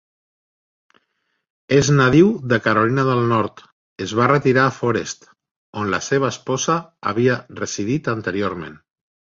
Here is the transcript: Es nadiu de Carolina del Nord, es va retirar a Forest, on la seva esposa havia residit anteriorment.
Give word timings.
Es 1.77 1.91
nadiu 1.99 2.31
de 2.53 2.59
Carolina 2.69 3.05
del 3.11 3.21
Nord, 3.33 3.63
es 4.07 4.17
va 4.21 4.31
retirar 4.35 4.65
a 4.71 4.75
Forest, 4.81 5.31
on 5.85 5.95
la 5.97 6.03
seva 6.11 6.35
esposa 6.37 6.83
havia 7.13 7.39
residit 7.65 8.13
anteriorment. 8.19 8.79